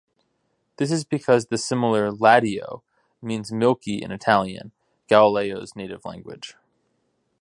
This 0.77 0.91
is 0.91 1.03
because 1.05 1.45
the 1.45 1.59
similar 1.59 2.09
"Latteo" 2.09 2.81
means 3.21 3.51
"Milky" 3.51 4.01
in 4.01 4.09
Italian, 4.11 4.71
Galileo's 5.07 5.75
native 5.75 6.05
language. 6.05 6.55